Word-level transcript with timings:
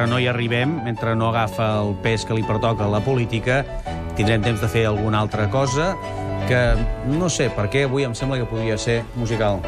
mentre 0.00 0.14
no 0.14 0.18
hi 0.18 0.28
arribem, 0.30 0.70
mentre 0.80 1.12
no 1.14 1.28
agafa 1.28 1.66
el 1.82 1.90
pes 2.00 2.24
que 2.24 2.32
li 2.32 2.40
pertoca 2.40 2.86
la 2.88 3.02
política, 3.04 3.58
tindrem 4.16 4.40
temps 4.40 4.62
de 4.62 4.68
fer 4.72 4.86
alguna 4.88 5.20
altra 5.20 5.50
cosa 5.52 5.92
que 6.48 6.62
no 7.04 7.28
sé 7.28 7.50
per 7.52 7.68
què 7.68 7.84
avui 7.84 8.08
em 8.08 8.16
sembla 8.16 8.40
que 8.40 8.48
podria 8.48 8.80
ser 8.80 9.02
musical. 9.14 9.60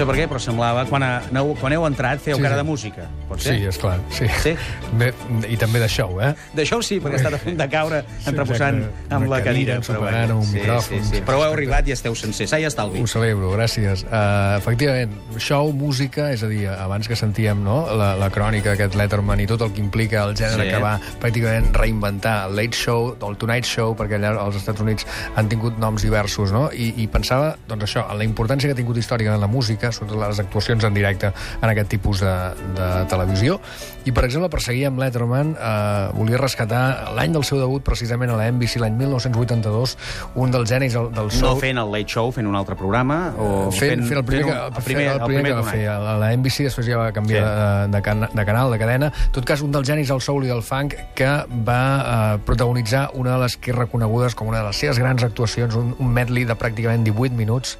Sé 0.00 0.06
per 0.08 0.16
què, 0.16 0.26
però 0.30 0.40
semblava... 0.42 0.86
Quan, 0.90 1.04
aneu, 1.04 1.52
quan 1.60 1.74
heu 1.76 1.84
entrat, 1.88 2.20
feu 2.24 2.38
Sí, 2.38 2.42
cara 2.42 2.56
sí. 2.56 2.60
de 2.62 2.66
música. 2.66 3.06
Pot 3.28 3.42
ser? 3.44 3.56
Sí, 3.58 3.66
esclar, 3.70 3.98
sí. 4.16 4.26
Sí? 4.40 4.54
Bé, 4.98 5.10
I 5.48 5.58
també 5.60 5.82
de 5.82 5.88
show, 5.92 6.16
eh? 6.24 6.32
D'això 6.56 6.80
sí, 6.84 6.98
perquè 7.04 7.18
ha 7.18 7.20
estat 7.20 7.36
a 7.36 7.40
punt 7.42 7.58
de 7.60 7.66
caure 7.70 8.00
entreposant 8.26 8.80
exacte. 8.80 9.14
amb 9.18 9.28
la 9.30 9.40
cadira. 9.44 9.76
ensopegat 9.80 10.30
amb 10.30 10.40
un 10.42 10.48
micròfon. 10.54 11.02
Sí, 11.04 11.16
sí. 11.18 11.22
Però 11.26 11.42
heu 11.44 11.52
arribat 11.52 11.88
i 11.90 11.94
esteu 11.94 12.14
sencer. 12.18 12.48
Sa 12.50 12.58
i 12.60 12.64
estalvi. 12.68 13.02
Ho 13.02 13.06
celebro, 13.10 13.52
gràcies. 13.54 14.04
Uh, 14.08 14.56
efectivament, 14.58 15.12
show, 15.38 15.70
música, 15.76 16.30
és 16.32 16.42
a 16.46 16.48
dir, 16.50 16.64
abans 16.72 17.08
que 17.10 17.16
sentíem 17.18 17.60
no, 17.64 17.82
la, 17.96 18.14
la 18.18 18.30
crònica 18.32 18.72
d'aquest 18.72 18.96
Letterman 18.98 19.40
i 19.44 19.46
tot 19.50 19.62
el 19.66 19.74
que 19.76 19.82
implica 19.84 20.24
el 20.24 20.34
gènere 20.38 20.64
Sí. 20.70 20.70
que 20.74 20.80
va 20.82 20.94
pràcticament 21.20 21.70
reinventar 21.76 22.46
el 22.48 22.56
Late 22.56 22.76
Show, 22.76 23.12
el 23.28 23.36
Tonight 23.40 23.68
Show, 23.68 23.94
perquè 23.98 24.16
allà 24.18 24.32
als 24.40 24.56
Estats 24.62 24.80
Units 24.80 25.06
han 25.36 25.48
tingut 25.52 25.78
noms 25.78 26.02
diversos, 26.06 26.52
no? 26.52 26.68
I, 26.72 26.92
i 27.04 27.06
pensava, 27.12 27.54
doncs 27.68 27.84
això, 27.90 28.06
en 28.10 28.18
la 28.18 28.24
importància 28.26 28.68
que 28.70 28.74
ha 28.76 28.80
tingut 28.80 28.96
històrica 29.00 29.34
en 29.34 29.40
la 29.40 29.48
música, 29.50 29.89
sobretot 29.92 30.20
les 30.22 30.40
actuacions 30.40 30.84
en 30.84 30.94
directe 30.94 31.32
en 31.60 31.68
aquest 31.68 31.88
tipus 31.90 32.20
de, 32.20 32.34
de 32.76 32.88
televisió. 33.10 33.60
I, 34.04 34.12
per 34.16 34.24
exemple, 34.24 34.48
per 34.48 34.60
seguir 34.64 34.86
amb 34.88 34.98
Letterman, 35.02 35.54
eh, 35.58 36.08
volia 36.16 36.38
rescatar 36.40 37.12
l'any 37.16 37.32
del 37.36 37.44
seu 37.44 37.58
debut, 37.60 37.82
precisament 37.84 38.30
a 38.32 38.36
la 38.40 38.46
NBC, 38.50 38.78
l'any 38.80 38.94
1982, 38.96 39.96
un 40.40 40.50
dels 40.54 40.68
genis 40.70 40.94
del, 40.96 41.10
del 41.12 41.28
No 41.28 41.36
show... 41.36 41.58
fent 41.60 41.78
el 41.78 41.90
Late 41.92 42.08
Show, 42.14 42.30
fent 42.32 42.48
un 42.48 42.56
altre 42.56 42.76
programa, 42.78 43.18
o 43.38 43.70
fent, 43.70 44.04
fent, 44.06 44.18
el 44.20 44.24
primer, 44.24 44.44
que, 44.46 44.52
un- 44.52 44.78
el 44.80 44.82
primer, 44.86 45.06
el 45.12 45.20
primer, 45.26 45.44
que 45.50 45.58
va 45.58 45.64
fer 45.68 45.84
a 45.92 45.98
la 46.20 46.30
NBC, 46.36 46.64
després 46.70 46.88
ja 46.88 46.98
va 47.00 47.10
canviar 47.12 47.40
Sí. 47.40 47.46
de, 47.46 47.96
de, 47.96 48.02
can, 48.02 48.26
de 48.34 48.44
canal, 48.44 48.70
de 48.72 48.78
cadena. 48.78 49.12
En 49.26 49.32
tot 49.32 49.44
cas, 49.48 49.60
un 49.64 49.70
dels 49.72 49.86
genis 49.88 50.08
del 50.10 50.20
soul 50.20 50.44
i 50.44 50.50
del 50.50 50.62
funk 50.66 50.96
que 51.16 51.28
va 51.66 51.82
eh, 52.00 52.38
protagonitzar 52.44 53.10
una 53.14 53.36
de 53.36 53.44
les 53.44 53.56
que 53.56 53.70
és 53.72 53.76
reconegudes 53.78 54.34
com 54.34 54.48
una 54.50 54.58
de 54.62 54.66
les 54.70 54.76
seves 54.80 54.98
grans 54.98 55.22
actuacions, 55.24 55.74
un, 55.78 55.94
un 55.98 56.10
medley 56.12 56.44
de 56.48 56.56
pràcticament 56.58 57.04
18 57.06 57.36
minuts, 57.38 57.76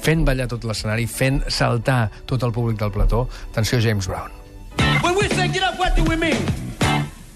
fent 0.00 0.24
ballar 0.24 0.48
tot 0.48 0.64
l'escenari, 0.64 1.06
fent 1.06 1.42
saltar 1.50 2.10
tot 2.26 2.42
el 2.42 2.52
públic 2.52 2.78
del 2.78 2.92
plató. 2.92 3.28
Atenció, 3.52 3.80
James 3.80 4.06
Brown. 4.06 4.30
When 5.02 5.14
we 5.14 5.28
say 5.28 5.48
get 5.48 5.62
up, 5.62 5.78
what 5.78 5.94
do 5.96 6.04
we 6.04 6.16
mean? 6.16 6.38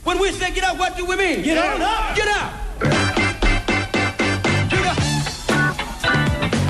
When 0.04 0.18
we 0.18 0.32
say 0.32 0.52
get 0.52 0.64
up, 0.64 0.78
what 0.78 0.96
do 0.96 1.04
we 1.04 1.16
mean? 1.16 1.42
Get 1.42 1.58
up! 1.58 2.16
Get 2.16 2.28
up! 2.28 2.52
Get 4.70 4.84
up! 4.86 4.98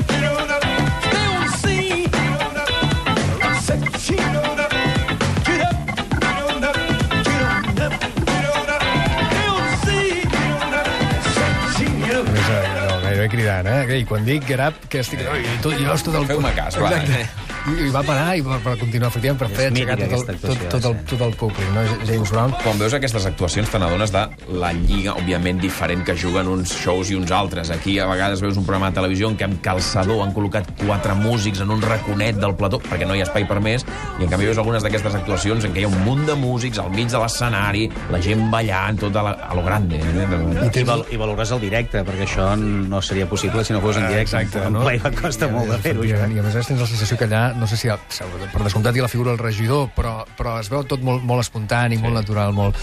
I 13.97 14.07
quan 14.09 14.27
dic 14.27 14.49
up, 14.61 14.87
que 14.93 15.01
estic... 15.05 15.23
I 15.25 15.59
tot, 15.65 15.77
i 15.77 15.85
veus 15.87 16.05
tot 16.07 16.19
el... 16.21 16.29
Feu-me 16.29 16.53
cas, 16.57 16.79
va. 16.81 16.93
Exacte. 16.93 17.46
I, 17.66 17.88
I 17.88 17.91
va 17.91 18.03
parar 18.06 18.37
i 18.38 18.43
va, 18.47 18.59
va 18.62 18.77
continuar, 18.78 19.10
efectivament, 19.10 19.41
per 19.41 19.49
fer 19.50 19.65
És 19.66 19.72
aixecar 19.72 19.97
tot 19.99 20.12
el, 20.15 20.38
tot, 20.43 20.60
tot, 20.71 20.84
el, 20.91 20.99
tot 21.10 21.22
el 21.27 21.32
públic, 21.41 21.71
no? 21.75 21.82
James 22.06 22.31
Brown. 22.31 22.54
Quan 22.62 22.78
veus 22.78 22.94
aquestes 22.94 23.27
actuacions 23.27 23.72
te 23.72 23.81
n'adones 23.82 24.12
de 24.15 24.22
la 24.62 24.71
lliga, 24.77 25.16
òbviament, 25.19 25.59
diferent 25.62 26.05
que 26.06 26.15
juguen 26.19 26.50
uns 26.53 26.75
shows 26.78 27.10
i 27.10 27.19
uns 27.19 27.32
altres. 27.34 27.72
Aquí 27.75 27.97
a 27.99 28.06
vegades 28.06 28.43
veus 28.44 28.60
un 28.60 28.66
programa 28.69 28.93
de 28.93 29.00
televisió 29.00 29.31
en 29.32 29.38
què 29.41 29.49
amb 29.49 29.59
calçador 29.65 30.22
han 30.22 30.34
col·locat 30.37 30.71
quatre 30.84 31.16
músics 31.19 31.65
en 31.65 31.72
un 31.75 31.82
raconet 31.82 32.38
del 32.38 32.55
plató, 32.59 32.78
perquè 32.84 33.09
no 33.09 33.16
hi 33.16 33.25
ha 33.25 33.26
espai 33.26 33.49
per 33.50 33.59
més, 33.65 33.87
i 34.21 34.28
en 34.28 34.31
canvi 34.31 34.47
veus 34.50 34.62
algunes 34.62 34.87
d'aquestes 34.87 35.19
actuacions 35.19 35.66
en 35.66 35.75
què 35.75 35.82
hi 35.82 35.88
ha 35.88 35.91
un 35.91 35.99
munt 36.06 36.22
de 36.28 36.38
músics 36.38 36.78
al 36.82 36.93
mig 36.94 37.10
de 37.10 37.19
l'escenari, 37.22 37.88
la 38.15 38.22
gent 38.22 38.47
ballant, 38.53 39.03
tot 39.03 39.19
a, 39.19 39.26
la, 39.26 39.34
a 39.50 39.59
lo 39.59 39.66
grande. 39.66 39.99
Eh? 39.99 40.71
I, 40.71 40.87
val, 40.87 41.03
I 41.10 41.19
valores 41.19 41.50
el 41.56 41.65
directe, 41.66 42.05
perquè 42.06 42.28
això 42.28 42.53
no 42.60 43.03
seria 43.03 43.26
possible 43.26 43.66
si 43.66 43.75
no 43.75 43.82
fos 43.82 43.99
en 43.99 44.06
directe. 44.06 44.26
Exacte, 44.26 44.62
en 44.69 44.78
no? 44.78 44.87
playback 44.87 45.21
costa 45.21 45.50
molt 45.50 45.75
de 45.75 45.82
fer-ho, 45.82 46.06
I 46.06 46.15
a 46.15 46.26
més 46.31 46.56
tens 46.62 46.81
la 46.81 46.88
sensació 46.88 47.19
que 47.19 47.26
allà, 47.28 47.44
no 47.56 47.67
sé 47.67 47.77
si 47.81 47.89
ha, 47.89 47.97
per 47.97 48.62
descomptat 48.62 48.97
hi 48.97 49.03
ha 49.03 49.06
la 49.06 49.11
figura 49.12 49.33
del 49.33 49.41
regidor, 49.41 49.89
però, 49.97 50.19
però 50.39 50.56
es 50.61 50.71
veu 50.72 50.84
tot 50.89 51.03
molt, 51.05 51.25
molt 51.27 51.43
espontani, 51.44 51.99
sí. 51.99 52.03
molt 52.05 52.19
natural, 52.19 52.55
molt, 52.56 52.78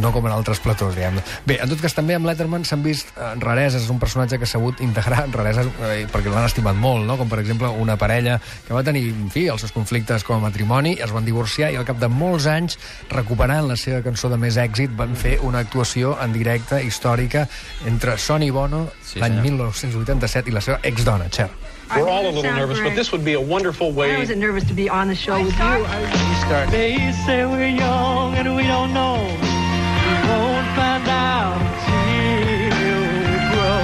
no 0.00 0.12
com 0.14 0.26
en 0.28 0.34
altres 0.34 0.60
platós, 0.64 0.94
diguem 0.96 1.20
Bé, 1.46 1.58
en 1.62 1.70
tot 1.70 1.80
cas, 1.82 1.94
també 1.96 2.16
amb 2.16 2.28
Letterman 2.28 2.66
s'han 2.66 2.82
vist 2.84 3.12
eh, 3.14 3.32
rareses, 3.42 3.86
és 3.86 3.92
un 3.92 4.00
personatge 4.02 4.38
que 4.40 4.48
ha 4.48 4.50
sabut 4.50 4.82
integrar 4.84 5.26
rareses 5.32 5.70
eh, 5.88 6.04
perquè 6.12 6.32
l'han 6.32 6.48
estimat 6.48 6.76
molt, 6.78 7.06
no? 7.08 7.18
com 7.20 7.30
per 7.30 7.40
exemple 7.42 7.70
una 7.82 7.96
parella 8.00 8.38
que 8.66 8.74
va 8.74 8.84
tenir, 8.86 9.06
en 9.14 9.30
fi, 9.32 9.46
els 9.52 9.64
seus 9.64 9.74
conflictes 9.74 10.26
com 10.26 10.38
a 10.40 10.46
matrimoni, 10.48 10.96
es 11.02 11.14
van 11.14 11.26
divorciar 11.26 11.72
i 11.72 11.80
al 11.80 11.86
cap 11.88 12.00
de 12.02 12.10
molts 12.12 12.48
anys, 12.50 12.78
recuperant 13.12 13.70
la 13.70 13.78
seva 13.80 14.02
cançó 14.04 14.30
de 14.32 14.40
més 14.40 14.58
èxit, 14.60 14.92
van 14.98 15.16
fer 15.16 15.38
una 15.46 15.62
actuació 15.64 16.16
en 16.22 16.34
directe 16.36 16.82
històrica 16.84 17.46
entre 17.86 18.18
Sonny 18.18 18.50
Bono, 18.50 18.86
Sí, 19.06 19.20
l'any 19.22 19.38
senyor. 19.38 19.50
1987, 19.52 20.50
i 20.50 20.54
la 20.56 20.64
seva 20.64 20.80
exdona, 20.84 21.30
Cher. 21.32 21.50
We're 21.94 22.08
all 22.08 22.26
a 22.26 22.30
little 22.30 22.42
nervous, 22.42 22.80
but 22.80 22.94
this 22.96 23.12
would 23.12 23.24
be 23.24 23.34
a 23.34 23.40
wonderful 23.40 23.92
way. 23.92 24.10
I 24.10 24.14
way. 24.14 24.18
wasn't 24.18 24.40
nervous 24.40 24.64
to 24.64 24.74
be 24.74 24.88
on 24.88 25.08
the 25.08 25.14
show 25.14 25.42
with 25.42 25.56
you. 25.56 25.62
I 25.64 26.66
They 26.70 27.12
say 27.24 27.46
we're 27.46 27.68
young 27.68 28.34
and 28.34 28.56
we 28.56 28.64
don't 28.64 28.92
know. 28.92 29.14
We 29.16 30.14
won't 30.28 30.66
find 30.74 31.08
out 31.08 31.60
until 31.62 33.00
we 33.00 33.38
grow. 33.54 33.82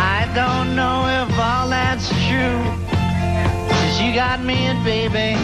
I 0.00 0.30
don't 0.34 0.74
know 0.74 1.06
if 1.20 1.38
all 1.38 1.68
that's 1.68 2.08
true. 2.26 2.64
'Cause 3.68 4.00
you 4.00 4.14
got 4.14 4.42
me 4.42 4.66
and 4.66 4.82
baby, 4.84 5.36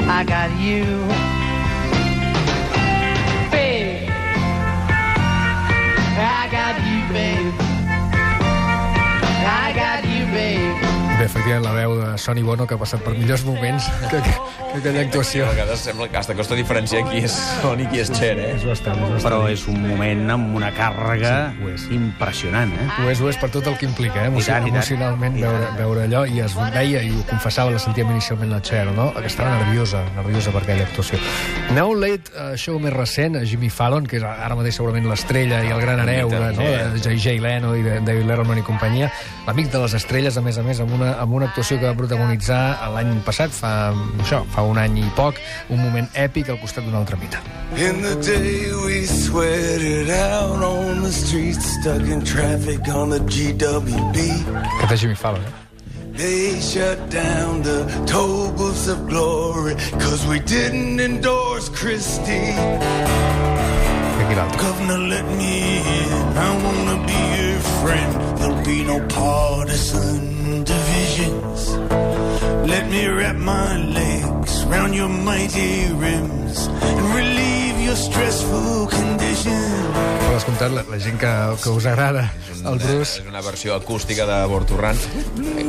I 0.00 0.24
got 0.24 0.50
you. 0.58 0.84
Babe, 3.52 4.10
I 6.18 6.48
got 6.50 6.74
you, 6.84 7.12
babe. 7.12 7.61
Efectivament, 11.32 11.64
la 11.64 11.72
veu 11.74 11.94
de 11.98 12.10
Sonny 12.20 12.42
Bono, 12.44 12.66
que 12.68 12.76
ha 12.76 12.80
passat 12.80 13.00
per 13.04 13.14
millors 13.16 13.42
moments 13.48 13.86
que, 14.10 14.20
que, 14.20 14.32
que 14.36 14.78
aquella 14.82 15.02
actuació. 15.06 15.46
A 15.48 15.54
vegades 15.56 15.80
sembla 15.88 16.08
que 16.12 16.18
hasta 16.20 16.36
costa 16.38 16.54
diferenciar 16.58 17.02
qui 17.08 17.22
és 17.24 17.34
Son 17.62 17.80
i 17.80 17.86
qui 17.90 18.02
és 18.02 18.10
Cher, 18.12 18.34
eh? 18.38 18.50
És 18.58 18.66
bastant, 18.68 19.00
és 19.00 19.08
bastant. 19.16 19.24
Però 19.24 19.40
és 19.50 19.64
un 19.72 19.80
moment 19.86 20.22
amb 20.36 20.56
una 20.60 20.70
càrrega 20.76 21.32
Sí, 21.56 21.64
ho 21.64 21.70
és. 21.72 21.86
impressionant, 21.96 22.72
eh? 22.76 22.88
Ho 23.00 23.08
és, 23.10 23.20
ho 23.24 23.30
és 23.32 23.38
per 23.40 23.48
tot 23.54 23.66
el 23.72 23.78
que 23.80 23.88
implica, 23.88 24.22
eh? 24.26 24.30
Emoci 24.32 24.50
I 24.50 24.52
tant, 24.52 24.66
i 24.66 24.70
tant. 24.70 24.76
emocionalment 24.82 25.38
I 25.38 25.44
tant. 25.46 25.56
veure, 25.56 25.72
veure 25.80 26.04
allò, 26.06 26.22
i 26.28 26.42
es 26.44 26.56
veia, 26.76 27.02
i 27.02 27.10
ho 27.16 27.24
confessava, 27.30 27.72
la 27.72 27.80
sentíem 27.82 28.10
inicialment 28.12 28.52
la 28.52 28.60
Cher, 28.62 28.84
no? 28.92 29.08
Que 29.16 29.26
estava 29.30 29.56
nerviosa, 29.62 30.04
nerviosa 30.16 30.52
per 30.52 30.62
aquella 30.66 30.84
actuació. 30.88 31.18
Un 31.72 32.00
late 32.00 32.30
uh, 32.36 32.52
show 32.56 32.78
més 32.80 32.92
recent, 32.94 33.36
a 33.40 33.44
Jimmy 33.48 33.68
Fallon, 33.72 34.06
que 34.06 34.16
és 34.20 34.24
ara 34.24 34.54
mateix 34.58 34.76
segurament 34.78 35.08
l'estrella 35.10 35.62
i 35.64 35.72
el 35.74 35.80
gran 35.82 36.00
hereu 36.04 36.30
de, 36.30 36.38
no? 36.56 36.68
de 36.94 37.00
J.J. 37.02 37.38
Leno 37.42 37.74
i 37.76 37.82
de 37.84 37.98
David 38.04 38.28
Letterman 38.28 38.60
i 38.60 38.64
companyia, 38.66 39.10
l'amic 39.46 39.70
de 39.72 39.80
les 39.82 39.94
estrelles, 39.98 40.36
a 40.38 40.42
més 40.44 40.58
a 40.58 40.64
més, 40.66 40.80
amb 40.84 40.92
una, 40.96 41.12
amb 41.22 41.36
una 41.38 41.46
actuació 41.48 41.78
que 41.78 41.86
va 41.86 41.94
protagonitzar 41.96 42.60
l'any 42.94 43.12
passat, 43.26 43.54
fa, 43.54 43.92
això, 44.24 44.42
fa 44.54 44.64
un 44.66 44.80
any 44.82 44.98
i 45.04 45.08
poc, 45.16 45.38
un 45.70 45.82
moment 45.82 46.08
èpic 46.18 46.50
al 46.50 46.58
costat 46.62 46.86
d'un 46.86 46.98
altre 46.98 47.18
mite. 47.20 47.40
In 47.78 48.02
the 48.02 48.16
day 48.20 48.72
we 48.84 49.04
sweated 49.06 50.10
out 50.10 50.62
on 50.62 51.02
the 51.02 51.12
streets, 51.12 51.78
stuck 51.78 52.02
in 52.02 52.24
traffic 52.24 52.88
on 52.92 53.14
the 53.14 53.20
GWB. 53.20 54.28
Aquest 54.82 54.98
és 54.98 55.06
Jimmy 55.06 55.18
Fallon, 55.18 55.46
eh? 55.46 55.58
They 56.12 56.60
shut 56.60 56.98
down 57.08 57.62
the 57.62 57.86
toll 58.04 58.52
booths 58.52 58.86
of 58.88 59.08
glory, 59.08 59.76
cause 59.98 60.26
we 60.26 60.40
didn't 60.40 61.00
endorse 61.00 61.70
Christie. 61.70 62.52
Governor, 64.34 64.96
let 64.96 65.26
me 65.36 65.78
in. 65.78 66.38
I 66.38 66.50
wanna 66.64 67.06
be 67.06 67.20
your 67.42 67.60
friend. 67.80 68.38
There'll 68.38 68.64
be 68.64 68.82
no 68.82 68.98
partisan 69.08 70.64
divisions. 70.64 71.68
Let 72.66 72.88
me 72.88 73.06
wrap 73.08 73.36
my 73.36 73.76
legs 73.76 74.64
round 74.64 74.94
your 74.94 75.10
mighty 75.10 75.92
rims 75.92 76.66
and 76.66 77.14
condition. 77.14 77.61
Per 80.22 80.36
descomptat, 80.38 80.70
la, 80.72 80.82
la 80.88 80.98
gent 81.02 81.18
que, 81.20 81.30
que 81.62 81.70
us 81.74 81.84
agrada 81.90 82.22
el 82.62 82.78
Bruce... 82.78 83.18
És 83.20 83.26
una 83.26 83.40
versió 83.42 83.74
acústica 83.74 84.24
de 84.28 84.36
Borturran. 84.48 84.96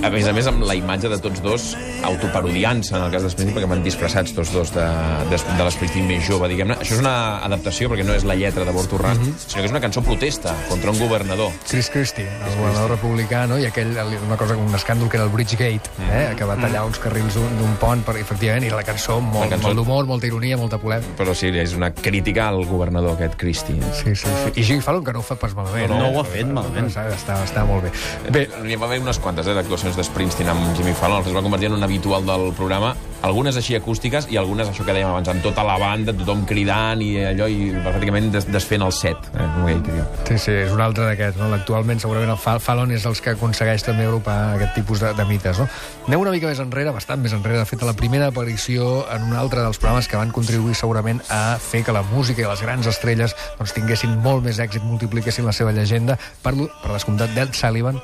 A 0.06 0.12
més 0.14 0.28
a 0.30 0.34
més, 0.36 0.46
amb 0.48 0.62
la 0.68 0.76
imatge 0.78 1.10
de 1.10 1.18
tots 1.24 1.42
dos 1.44 1.66
autoparodiant-se, 2.06 2.94
en 2.96 3.04
el 3.08 3.12
cas 3.16 3.26
d'Springsteen, 3.26 3.56
perquè 3.58 3.70
van 3.72 3.82
disfressats 3.84 4.36
tots 4.38 4.52
dos 4.54 4.72
de, 4.76 4.86
de, 5.32 5.40
de 5.58 5.66
l'Springsteen 5.66 6.06
més 6.08 6.24
jove, 6.28 6.48
diguem-ne. 6.52 6.78
Això 6.84 6.96
és 7.00 7.02
una 7.02 7.16
adaptació, 7.48 7.90
perquè 7.92 8.06
no 8.08 8.14
és 8.16 8.28
la 8.30 8.38
lletra 8.40 8.64
de 8.68 8.76
Borturran, 8.78 9.18
Mhm. 9.24 9.34
sinó 9.42 9.64
que 9.64 9.66
és 9.72 9.74
una 9.74 9.82
cançó 9.84 10.04
protesta 10.06 10.54
contra 10.70 10.92
un 10.94 11.00
governador. 11.02 11.52
Chris 11.68 11.90
Christie, 11.90 12.28
el 12.30 12.56
governador 12.60 12.92
republicà, 12.94 13.48
no? 13.50 13.58
i 13.60 13.66
aquell, 13.66 13.96
una 14.28 14.38
cosa, 14.38 14.56
un 14.58 14.74
escàndol 14.78 15.10
que 15.10 15.18
era 15.18 15.26
el 15.26 15.32
Bridgegate, 15.34 15.90
eh? 16.12 16.36
que 16.38 16.46
va 16.46 16.56
tallar 16.62 16.86
uns 16.86 17.00
carrils 17.02 17.34
d'un 17.40 17.58
d'un 17.58 17.74
pont, 17.82 18.06
per, 18.06 18.18
efectivament, 18.22 18.64
i 18.70 18.72
la 18.72 18.84
cançó 18.86 19.20
molt, 19.20 19.50
La 19.50 19.56
cançó- 19.58 19.68
molt 19.72 19.82
d'humor, 19.82 20.06
molta 20.06 20.28
ironia, 20.30 20.58
molta 20.62 20.78
polèmica. 20.78 21.18
Però 21.18 21.34
sí, 21.36 21.50
és 21.58 21.74
una 21.74 21.92
crítica 22.04 22.50
al 22.52 22.66
governador, 22.70 23.16
aquest 23.16 23.38
Christie. 23.40 23.80
Sí, 23.96 24.14
sí, 24.14 24.28
sí. 24.28 24.52
I 24.54 24.64
Jimmy 24.64 24.84
Fallon, 24.86 25.04
que 25.08 25.16
no 25.16 25.24
ho 25.24 25.26
fa 25.26 25.40
pas 25.42 25.56
malament. 25.58 25.90
No, 25.90 26.02
no 26.04 26.12
eh? 26.12 26.14
ho 26.14 26.22
ha 26.22 26.28
fet 26.28 26.52
malament. 26.52 26.92
Està, 26.92 27.08
està, 27.16 27.40
està 27.48 27.66
molt 27.70 27.88
bé. 27.88 27.94
Bé, 28.36 28.46
N'hi 28.68 28.78
va 28.78 28.90
haver 28.92 29.02
unes 29.02 29.18
quantes, 29.24 29.50
eh, 29.50 29.58
d'actuacions 29.58 29.98
de 29.98 30.06
Springsteen 30.06 30.52
amb 30.54 30.70
Jimmy 30.78 30.94
Fallon, 31.00 31.26
es 31.26 31.34
va 31.34 31.42
convertir 31.46 31.72
en 31.72 31.80
un 31.80 31.88
habitual 31.88 32.28
del 32.28 32.52
programa, 32.60 32.94
algunes 33.24 33.56
així 33.60 33.76
acústiques 33.78 34.28
i 34.32 34.38
algunes, 34.38 34.68
això 34.68 34.84
que 34.86 34.94
dèiem 34.96 35.08
abans, 35.10 35.30
amb 35.32 35.44
tota 35.46 35.64
la 35.64 35.78
banda, 35.80 36.12
tothom 36.14 36.44
cridant 36.50 37.02
i 37.02 37.14
allò, 37.24 37.48
i 37.48 37.70
pràcticament 37.86 38.30
des, 38.34 38.48
desfent 38.52 38.84
el 38.84 38.92
set, 38.96 39.30
eh, 39.40 39.48
diu. 39.88 40.04
Sí, 40.28 40.38
sí, 40.38 40.52
és 40.66 40.72
un 40.76 40.82
altre 40.84 41.06
d'aquests. 41.08 41.40
No? 41.40 41.48
Actualment, 41.56 42.02
segurament, 42.04 42.32
el 42.34 42.38
Fa- 42.42 42.60
Fallon 42.60 42.92
és 42.92 43.06
els 43.10 43.22
que 43.24 43.32
aconsegueix 43.38 43.86
també 43.86 44.06
agrupar 44.06 44.38
aquest 44.58 44.76
tipus 44.76 45.00
de, 45.04 45.14
de 45.16 45.26
mites. 45.30 45.60
No? 45.60 45.68
Anem 46.08 46.20
una 46.26 46.36
mica 46.36 46.52
més 46.52 46.60
enrere, 46.60 46.92
bastant 46.92 47.24
més 47.24 47.34
enrere. 47.34 47.62
De 47.64 47.66
fet, 47.70 47.82
a 47.84 47.90
la 47.90 47.96
primera 47.98 48.28
aparició 48.28 49.06
en 49.14 49.30
un 49.32 49.36
altre 49.40 49.64
dels 49.64 49.80
programes 49.80 50.08
que 50.12 50.20
van 50.20 50.32
contribuir 50.36 50.76
segurament 50.76 51.22
a 51.32 51.58
fer 51.64 51.84
que 51.88 51.96
la 51.96 52.04
música 52.12 52.44
i 52.44 52.48
les 52.50 52.62
grans 52.62 52.88
estrelles 52.92 53.36
doncs, 53.58 53.74
tinguessin 53.74 54.20
molt 54.22 54.44
més 54.44 54.60
èxit, 54.60 54.84
multipliquessin 54.84 55.48
la 55.48 55.56
seva 55.56 55.72
llegenda. 55.72 56.20
Parlo, 56.44 56.68
per 56.84 56.92
descomptat, 56.92 57.32
d'Ed 57.38 57.56
Sullivan 57.56 58.02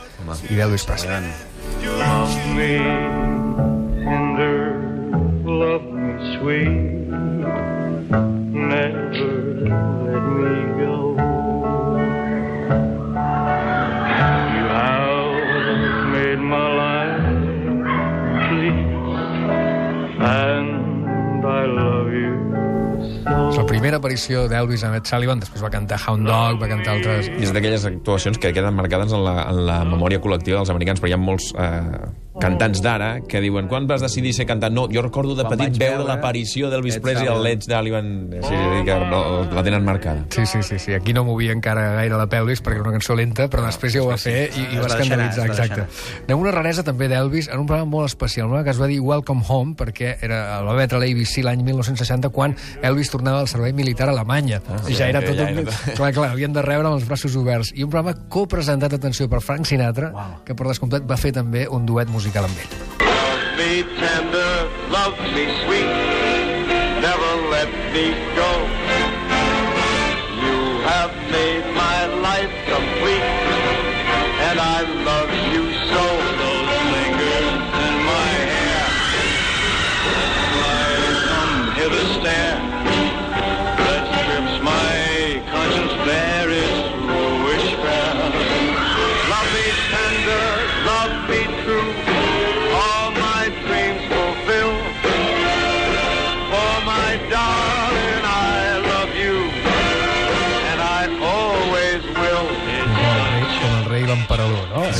i 0.49 0.55
d'Elvis 0.55 0.87
Presley. 0.87 1.33
Love 1.83 2.53
me 2.55 3.18
sweet, 6.39 6.69
never 8.69 9.11
let 10.09 10.23
me 10.39 10.53
go. 10.79 10.95
You 14.55 14.65
have 14.71 15.27
made 16.15 16.39
my 16.39 16.67
life 16.81 17.23
complete, 18.35 18.87
and 20.19 21.45
I 21.45 21.65
love 21.65 22.11
you 22.13 22.37
És 23.29 23.55
so. 23.55 23.61
la 23.61 23.65
primera 23.67 23.97
aparició 23.99 24.47
d'Elvis 24.49 24.83
amb 24.87 24.95
Ed 24.97 25.09
Sullivan, 25.09 25.41
després 25.43 25.61
va 25.61 25.69
cantar 25.73 25.99
Hound 26.07 26.25
Dog, 26.27 26.59
va 26.61 26.69
cantar 26.71 26.95
altres... 26.95 27.27
I 27.29 27.43
és 27.45 27.51
d'aquelles 27.53 27.85
actuacions 27.89 28.39
que 28.41 28.53
queden 28.55 28.77
marcades 28.77 29.13
en 29.13 29.21
la, 29.25 29.35
en 29.51 29.65
la 29.67 29.81
memòria 29.87 30.21
col·lectiva 30.23 30.61
dels 30.61 30.71
americans, 30.73 31.01
però 31.01 31.11
hi 31.11 31.15
ha 31.17 31.19
molts 31.21 31.51
eh, 31.53 32.09
cantants 32.39 32.81
d'ara 32.81 33.11
que 33.27 33.43
diuen 33.43 33.67
quan 33.67 33.87
vas 33.89 34.01
decidir 34.01 34.33
ser 34.33 34.47
cantant? 34.49 34.73
No, 34.73 34.87
jo 34.91 35.03
recordo 35.03 35.35
de 35.35 35.43
Quan 35.43 35.57
petit 35.59 35.79
veure 35.79 35.89
veure 35.99 36.07
l'aparició 36.07 36.69
d'Elvis 36.71 36.99
Presley 37.03 37.27
al. 37.29 37.43
Let's 37.43 37.67
Sullivan. 37.89 38.29
Sí, 38.31 38.49
sí, 38.49 38.85
que 38.85 38.95
no, 39.09 39.43
la 39.51 39.63
tenen 39.63 39.83
marcada. 39.85 40.25
Sí, 40.29 40.45
sí, 40.45 40.61
sí, 40.63 40.79
sí. 40.79 40.93
Aquí 40.93 41.13
no 41.13 41.23
movia 41.25 41.51
encara 41.51 41.95
gaire 41.97 42.17
la 42.17 42.27
pelvis 42.29 42.61
perquè 42.61 42.79
era 42.79 42.89
una 42.89 42.97
cançó 42.97 43.15
lenta, 43.17 43.47
però 43.49 43.65
després 43.65 43.93
ja 43.95 44.03
ho 44.03 44.09
va 44.09 44.17
fer 44.21 44.49
i, 44.49 44.65
i 44.75 44.79
va 44.79 44.89
escandalitzar, 44.89 45.47
exacte. 45.49 45.85
Anem 46.27 46.43
una 46.43 46.53
raresa 46.55 46.83
també 46.85 47.09
d'Elvis 47.11 47.49
en 47.49 47.63
un 47.63 47.67
programa 47.69 47.89
molt 47.89 48.09
especial, 48.09 48.47
un 48.47 48.53
programa 48.53 48.67
que 48.67 48.75
es 48.75 48.81
va 48.81 48.89
dir 48.91 48.99
Welcome 49.01 49.45
Home, 49.47 49.75
perquè 49.79 50.15
era, 50.25 50.41
el 50.59 50.69
va 50.69 50.75
emetre 50.77 50.99
a 50.99 51.03
l'ABC 51.03 51.39
l'any 51.45 51.63
1960 51.65 52.31
quan 52.35 52.55
Elvis 52.85 53.11
tornava 53.13 53.43
al 53.43 53.49
servei 53.51 53.73
militar 53.73 54.09
a 54.09 54.15
Alemanya. 54.15 54.61
Ah, 54.67 54.81
I 54.85 54.93
sí, 54.93 54.99
ja 54.99 55.09
era 55.09 55.23
ja 55.23 55.31
tot 55.31 55.39
un... 55.39 55.63
era 55.63 55.65
tot. 55.69 55.95
Clar, 55.99 56.11
clar, 56.15 56.29
havien 56.33 56.53
de 56.55 56.61
rebre 56.63 56.87
amb 56.87 56.99
els 56.99 57.07
braços 57.07 57.35
oberts. 57.39 57.73
I 57.75 57.83
un 57.83 57.91
programa 57.91 58.15
copresentat, 58.31 58.93
atenció, 58.95 59.27
per 59.31 59.41
Frank 59.43 59.67
Sinatra, 59.67 60.11
que 60.45 60.55
per 60.55 60.67
descomptat 60.69 61.07
va 61.09 61.17
fer 61.19 61.33
també 61.35 61.65
un 61.67 61.85
duet 61.89 62.09
musical 62.11 62.28
amb 62.35 62.57
ell. 62.61 62.71
Love 62.99 63.45
me 63.57 63.83
tender, 63.97 64.53
love 64.91 65.17
me 65.33 65.45
sweet, 65.61 65.91
never 67.01 67.31
let 67.49 67.71
me 67.93 68.05
go. 68.35 68.51
You 70.43 70.59
have 70.91 71.13
made 71.31 71.65
my 71.73 72.05
life 72.27 72.53
complete, 72.67 73.38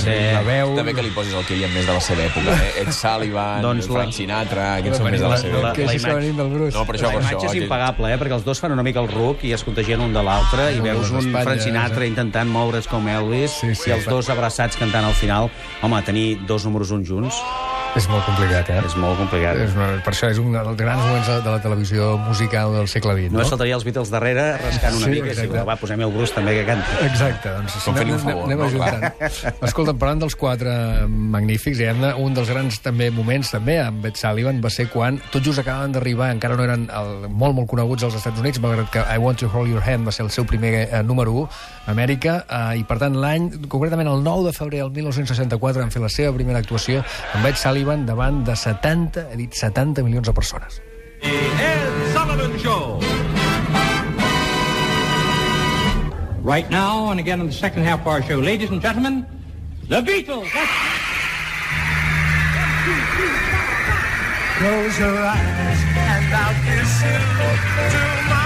Sí. 0.10 0.34
La 0.34 0.42
veu... 0.48 0.76
També 0.76 0.94
que 0.94 1.04
li 1.06 1.12
posis 1.16 1.34
el 1.34 1.46
que 1.46 1.54
hi 1.56 1.64
havia 1.64 1.70
més 1.76 1.86
de 1.88 1.94
la 1.94 2.02
seva 2.02 2.24
època. 2.26 2.56
Eh? 2.56 2.82
Ed 2.82 2.92
Sullivan, 2.96 3.62
Doncs 3.62 3.88
la- 3.90 3.94
Frank 4.00 4.14
Sinatra, 4.14 4.66
aquests 4.80 4.98
són 4.98 5.10
més 5.12 5.22
de 5.22 5.28
la 5.30 5.38
seva 5.38 5.62
la- 5.62 5.74
Que 5.74 5.84
època. 5.86 5.94
imatge- 5.94 6.00
s'ha 6.08 6.16
venint 6.20 6.38
del 6.38 6.50
Bruce. 6.50 6.78
No, 6.78 6.86
per 6.86 6.96
això, 6.96 7.08
La 7.08 7.14
per 7.14 7.22
imatge 7.22 7.36
això. 7.36 7.46
és 7.46 7.52
aquell- 7.52 7.64
impagable, 7.64 8.14
eh? 8.14 8.18
perquè 8.20 8.34
els 8.40 8.46
dos 8.46 8.60
fan 8.60 8.72
una 8.72 8.84
mica 8.84 9.00
el 9.00 9.08
ruc 9.08 9.44
i 9.44 9.54
es 9.54 9.64
contagien 9.64 10.02
un 10.02 10.14
de 10.14 10.24
l'altre 10.24 10.72
i 10.74 10.76
Com 10.80 10.84
veus 10.90 11.12
un 11.12 11.32
Frank 11.32 11.62
Sinatra 11.62 12.04
eh? 12.06 12.08
intentant 12.08 12.50
moure's 12.50 12.88
com 12.88 13.08
Elvis 13.08 13.52
Sí, 13.62 13.74
sí. 13.76 13.90
i 13.90 13.94
els 13.94 14.06
dos 14.06 14.30
abraçats 14.30 14.76
cantant 14.78 15.06
al 15.06 15.14
final. 15.14 15.50
Home, 15.82 16.02
tenir 16.04 16.40
dos 16.46 16.66
números 16.66 16.92
uns 16.92 17.08
junts 17.08 17.36
És 17.98 18.06
molt 18.08 18.22
complicat, 18.24 18.68
eh? 18.70 18.80
és 18.86 18.94
molt 19.02 19.18
complicat. 19.18 19.58
És 19.64 19.72
una, 19.76 19.88
per 20.06 20.12
això 20.14 20.28
és 20.32 20.38
un 20.40 20.54
dels 20.54 20.76
grans 20.78 21.02
moments 21.02 21.28
de, 21.28 21.38
de 21.44 21.50
la 21.52 21.60
televisió 21.64 22.10
musical 22.22 22.72
del 22.78 22.88
segle 22.88 23.16
XX, 23.18 23.32
no? 23.32 23.40
Només 23.40 23.50
faltaria 23.52 23.76
els 23.80 23.84
Beatles 23.88 24.12
darrere 24.14 24.44
rascant 24.62 24.96
una 25.00 25.08
Sí, 25.08 25.14
mica 25.16 25.32
i 25.32 25.34
si 25.34 25.44
exacte. 25.48 25.64
va, 25.68 25.76
posem 25.82 26.04
el 26.06 26.14
Bruce 26.14 26.36
també 26.36 26.54
que 26.56 26.66
canta. 26.68 27.00
Exacte, 27.08 27.50
doncs 27.58 27.78
Com 27.84 27.96
un 27.98 28.02
anem- 28.04 28.22
favor, 28.24 28.44
anem 28.46 28.62
no? 28.62 28.68
ajuntant. 28.70 29.24
Escolta, 29.70 29.96
parlant 30.00 30.22
dels 30.24 30.38
quatre 30.40 30.76
magnífics, 31.10 31.82
diguem-ne, 31.82 32.14
un 32.22 32.38
dels 32.38 32.52
grans 32.54 32.80
també 32.86 33.10
moments 33.12 33.52
també 33.56 33.80
amb 33.82 34.06
Ed 34.06 34.22
Sullivan 34.22 34.62
va 34.64 34.70
ser 34.72 34.88
quan 34.94 35.18
tot 35.34 35.44
just 35.44 35.60
acabaven 35.64 35.92
d'arribar, 35.98 36.30
encara 36.38 36.56
no 36.60 36.64
eren 36.70 36.86
el, 36.94 37.28
molt, 37.30 37.58
molt 37.58 37.68
coneguts 37.74 38.06
als 38.08 38.16
Estats 38.22 38.40
Units, 38.40 38.62
malgrat 38.64 38.94
que 38.94 39.04
I 39.10 39.18
Want 39.20 39.42
to 39.42 39.50
Hold 39.52 39.74
Your 39.74 39.84
Hand 39.84 40.08
va 40.08 40.14
ser 40.16 40.24
el 40.28 40.32
seu 40.32 40.46
primer 40.48 40.76
eh, 40.86 41.04
número 41.04 41.34
1 41.34 41.50
a 41.50 41.79
Amèrica, 41.90 42.44
eh, 42.46 42.80
i 42.80 42.84
per 42.86 43.00
tant 43.02 43.16
l'any, 43.18 43.50
concretament 43.72 44.08
el 44.12 44.22
9 44.24 44.46
de 44.46 44.54
febrer 44.54 44.84
del 44.84 44.92
1964, 44.94 45.82
van 45.82 45.90
fer 45.94 46.02
la 46.04 46.12
seva 46.14 46.34
primera 46.36 46.62
actuació 46.62 47.02
amb 47.34 47.50
Ed 47.50 47.58
Sullivan 47.58 48.06
davant 48.06 48.44
de 48.46 48.56
70, 48.56 49.26
he 49.34 49.40
dit 49.40 49.58
70 49.58 50.06
milions 50.06 50.30
de 50.30 50.34
persones. 50.34 50.82
Ed 51.22 52.14
Sullivan 52.14 52.54
Show. 52.62 53.00
Right 56.44 56.70
now, 56.70 57.12
and 57.12 57.20
again 57.20 57.42
in 57.42 57.48
the 57.48 57.54
second 57.54 57.84
half 57.84 58.02
of 58.02 58.08
our 58.08 58.22
show, 58.24 58.40
ladies 58.40 58.70
and 58.70 58.82
gentlemen, 58.82 59.26
the 59.90 60.02
Beatles. 60.02 60.50
Close 64.60 65.00
your 65.00 65.18
eyes 65.18 65.80
and 65.96 66.34
I'll 66.36 66.54
kiss 66.66 67.02
you. 67.04 67.18
Tomorrow 67.92 68.39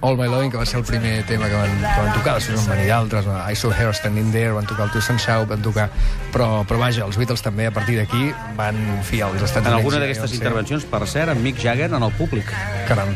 All 0.00 0.16
My 0.16 0.28
Loving, 0.28 0.50
que 0.52 0.56
va 0.60 0.66
ser 0.66 0.78
el 0.78 0.84
primer 0.86 1.24
tema 1.26 1.48
que 1.48 1.56
van, 1.58 1.72
que 1.80 2.02
van 2.04 2.12
tocar, 2.14 2.34
després 2.38 2.60
van 2.60 2.76
venir 2.76 2.86
d'altres, 2.92 3.26
I 3.26 3.56
Saw 3.58 3.72
Her 3.74 3.90
Standing 3.98 4.30
There, 4.30 4.52
van 4.54 4.66
tocar 4.70 4.86
el 4.86 4.92
Twist 4.94 5.10
and 5.10 5.18
Shout, 5.22 5.48
van 5.50 5.62
tocar... 5.64 5.88
Però, 6.32 6.62
però 6.68 6.78
vaja, 6.78 7.02
els 7.08 7.18
Beatles 7.18 7.42
també, 7.42 7.66
a 7.66 7.74
partir 7.74 7.98
d'aquí, 7.98 8.30
van 8.58 8.78
fiar 9.02 9.32
als 9.32 9.42
Estats 9.42 9.66
En 9.66 9.72
Units. 9.72 9.80
alguna 9.80 9.98
i 9.98 10.04
d'aquestes 10.06 10.36
intervencions, 10.38 10.86
per 10.86 11.02
cert, 11.10 11.34
amb 11.34 11.42
Mick 11.42 11.58
Jagger 11.64 11.90
en 11.90 12.02
el 12.06 12.14
públic. 12.14 12.52
Caram. 12.86 13.10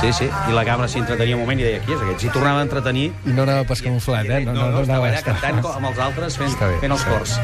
Sí, 0.00 0.12
sí. 0.16 0.26
I 0.26 0.56
la 0.56 0.64
càmera 0.66 0.88
s'hi 0.90 1.04
entretenia 1.04 1.36
un 1.36 1.44
moment 1.44 1.60
i 1.60 1.68
deia, 1.68 1.82
qui 1.84 1.92
és 1.94 2.00
aquest? 2.00 2.24
S'hi 2.24 2.32
tornava 2.34 2.64
a 2.64 2.66
entretenir 2.66 3.10
I 3.28 3.36
no 3.36 3.44
anava 3.44 3.68
pas 3.68 3.84
camuflat, 3.84 4.26
eh? 4.26 4.40
no, 4.48 4.56
no, 4.56 4.70
no, 4.74 4.82
estava 4.82 5.06
allà 5.12 5.22
cantant 5.22 5.60
amb 5.60 5.90
els 5.92 6.00
altres 6.08 6.40
fent, 6.40 6.56
fent 6.80 6.96
els 6.96 7.04
cors. 7.12 7.36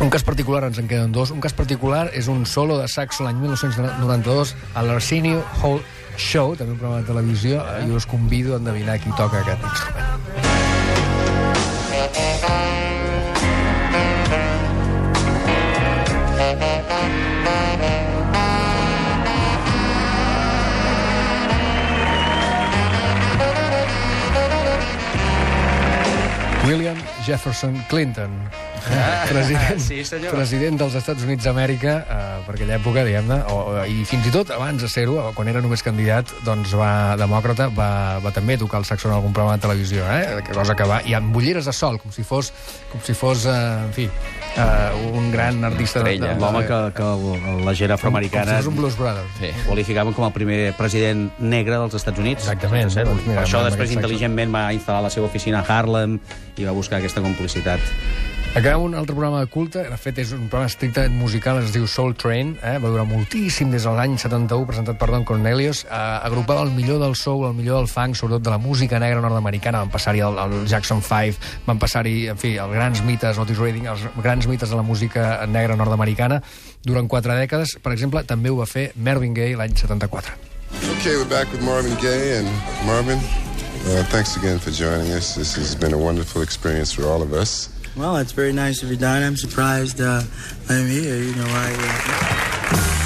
Un 0.00 0.10
cas 0.10 0.22
particular, 0.22 0.64
ens 0.64 0.78
en 0.78 0.88
queden 0.88 1.12
dos. 1.12 1.30
Un 1.30 1.40
cas 1.40 1.54
particular 1.54 2.08
és 2.12 2.28
un 2.28 2.44
solo 2.46 2.76
de 2.78 2.88
saxo 2.88 3.24
l'any 3.24 3.38
1992 3.40 4.54
a 4.74 4.82
l'Arsenio 4.82 5.42
Hall 5.62 5.80
Show, 6.16 6.54
també 6.58 6.74
un 6.74 6.78
programa 6.78 7.02
de 7.02 7.08
televisió, 7.08 7.62
i 7.86 7.90
us 7.90 8.06
convido 8.06 8.54
a 8.54 8.58
endevinar 8.62 8.98
qui 9.00 9.14
toca 9.18 9.40
aquest 9.40 9.64
instrument. 9.64 10.54
William 26.64 26.96
Jefferson 27.26 27.76
Clinton. 27.88 28.32
president, 29.32 29.80
sí, 29.80 30.02
senyor. 30.04 30.34
president 30.34 30.78
dels 30.80 30.96
Estats 30.98 31.24
Units 31.24 31.46
d'Amèrica, 31.46 31.94
eh, 32.04 32.42
per 32.46 32.56
aquella 32.56 32.76
època, 32.78 33.04
diguem-ne, 33.06 33.38
i 33.90 34.04
fins 34.08 34.28
i 34.28 34.32
tot 34.34 34.52
abans 34.54 34.82
de 34.82 34.90
ser-ho, 34.90 35.16
quan 35.36 35.48
era 35.50 35.62
només 35.64 35.82
candidat, 35.86 36.30
doncs 36.46 36.74
va, 36.78 37.14
demòcrata, 37.20 37.70
va, 37.74 37.90
va 38.24 38.32
també 38.34 38.58
tocar 38.60 38.82
el 38.82 38.88
saxo 38.88 39.08
en 39.08 39.16
algun 39.16 39.32
programa 39.32 39.58
de 39.58 39.64
televisió, 39.66 40.04
eh? 40.10 40.42
cosa 40.52 40.76
que 40.76 40.88
va, 40.88 41.00
i 41.08 41.16
amb 41.16 41.36
ulleres 41.36 41.68
de 41.70 41.74
sol, 41.76 41.98
com 42.02 42.12
si 42.14 42.26
fos, 42.26 42.52
com 42.92 43.02
si 43.04 43.16
fos 43.16 43.46
eh, 43.50 43.56
en 43.86 43.92
fi, 43.96 44.08
eh, 44.08 45.08
un 45.12 45.30
gran 45.32 45.64
artista... 45.64 46.04
L'home 46.04 46.64
que, 46.68 46.78
que 46.96 47.06
la 47.64 47.74
gent 47.74 47.90
Com, 47.94 47.98
com 47.98 47.98
afroamericana 47.98 48.54
si 48.54 48.62
fos 48.62 48.70
un 48.70 48.76
Blues 48.78 48.96
Brother. 48.98 49.24
Sí. 49.38 49.50
qualificaven 49.66 50.14
com 50.16 50.26
el 50.26 50.32
primer 50.36 50.60
president 50.78 51.26
negre 51.38 51.78
dels 51.80 51.96
Estats 51.98 52.20
Units. 52.20 52.44
Exactament, 52.46 52.92
Sí, 52.94 53.00
eh? 53.00 53.08
Doncs 53.08 53.26
mira, 53.26 53.40
per 53.40 53.48
això 53.48 53.64
després 53.66 53.94
intel·ligentment 53.96 54.54
va 54.54 54.68
instal·lar 54.76 55.02
la 55.06 55.12
seva 55.14 55.28
oficina 55.30 55.62
a 55.62 55.78
Harlem 55.78 56.18
i 56.56 56.68
va 56.68 56.76
buscar 56.76 57.00
aquesta 57.00 57.22
complicitat. 57.24 58.33
Acaba 58.54 58.78
un 58.78 58.94
altre 58.94 59.16
programa 59.16 59.40
de 59.40 59.48
culte, 59.50 59.80
de 59.82 59.96
fet 59.98 60.20
és 60.22 60.30
un 60.30 60.44
programa 60.46 60.70
estrictament 60.70 61.16
musical, 61.18 61.56
es 61.58 61.72
diu 61.74 61.88
Soul 61.90 62.12
Train, 62.14 62.52
eh? 62.62 62.76
va 62.78 62.92
durar 62.92 63.02
moltíssim 63.08 63.72
des 63.72 63.82
de 63.82 63.90
l'any 63.96 64.14
71, 64.14 64.68
presentat 64.68 64.94
per 65.00 65.08
Don 65.10 65.24
Cornelius, 65.26 65.80
eh, 65.88 65.98
agrupava 65.98 66.62
el 66.62 66.70
millor 66.70 67.00
del 67.02 67.16
soul, 67.18 67.48
el 67.48 67.56
millor 67.58 67.80
del 67.82 67.90
funk, 67.90 68.14
sobretot 68.14 68.44
de 68.46 68.52
la 68.54 68.60
música 68.62 69.00
negra 69.02 69.18
nord-americana, 69.24 69.80
van 69.82 69.90
passar-hi 69.90 70.22
el, 70.22 70.38
el 70.38 70.54
Jackson 70.70 71.02
5, 71.02 71.42
van 71.66 71.82
passar-hi, 71.82 72.14
en 72.30 72.38
fi, 72.38 72.54
els 72.62 72.78
grans 72.78 73.02
mites, 73.02 73.42
Otis 73.42 73.58
Redding, 73.58 73.90
els 73.90 74.06
grans 74.22 74.46
mites 74.46 74.70
de 74.70 74.78
la 74.78 74.86
música 74.86 75.26
negra 75.50 75.74
nord-americana, 75.74 76.38
durant 76.86 77.10
quatre 77.10 77.34
dècades, 77.34 77.74
per 77.82 77.98
exemple, 77.98 78.22
també 78.22 78.54
ho 78.54 78.62
va 78.62 78.70
fer 78.70 78.92
Marvin 78.94 79.34
Gaye 79.34 79.58
l'any 79.58 79.74
74. 79.82 80.38
Okay, 80.94 81.18
we're 81.18 81.26
back 81.26 81.50
with 81.50 81.62
Marvin 81.66 81.98
Gaye. 81.98 82.38
And 82.38 82.86
Marvin, 82.86 83.18
uh, 83.18 84.06
thanks 84.14 84.36
again 84.36 84.60
for 84.60 84.70
joining 84.70 85.10
us. 85.10 85.34
This 85.34 85.56
has 85.58 85.74
been 85.74 85.92
a 85.92 85.98
wonderful 85.98 86.42
experience 86.42 86.94
for 86.94 87.10
all 87.10 87.20
of 87.20 87.32
us. 87.34 87.73
Well, 87.96 88.16
it's 88.16 88.32
very 88.32 88.52
nice 88.52 88.82
of 88.82 88.90
you, 88.90 88.96
Don. 88.96 89.22
I'm 89.22 89.36
surprised 89.36 90.00
uh, 90.00 90.22
I'm 90.68 90.88
here. 90.88 91.16
You 91.16 91.34
know, 91.36 91.46
I. 91.46 93.00
Uh... 93.00 93.03